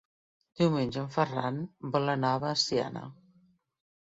Diumenge 0.61 0.97
en 1.03 1.11
Ferran 1.15 1.59
vol 1.97 2.13
anar 2.15 2.33
a 2.35 2.41
Veciana. 2.47 3.05